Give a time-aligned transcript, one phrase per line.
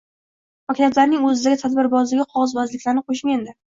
[0.71, 3.59] Maktablarning o‘zidagi tadbirbozligu qog‘ozbozliklarni qo‘shing endi.